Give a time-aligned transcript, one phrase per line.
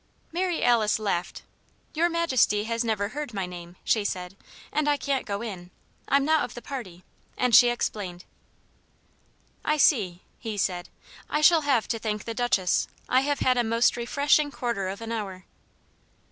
[0.31, 1.43] Mary Alice laughed.
[1.93, 4.35] "Your Majesty has never heard my name," she said,
[4.73, 5.69] "and I can't go in;
[6.07, 7.03] I'm not of the party."
[7.37, 8.25] And she explained.
[9.63, 10.89] "I see," he said.
[11.29, 12.87] "I shall have to thank the Duchess.
[13.07, 15.45] I have had a most refreshing quarter of an hour."